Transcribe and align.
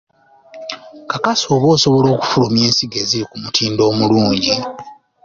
Kakasa 1.09 1.45
oba 1.55 1.67
osobola 1.75 2.07
okufulumya 2.15 2.63
ensigo 2.69 2.97
eziri 3.03 3.25
ku 3.29 3.35
mutindo 3.43 3.81
omulungi. 3.91 4.53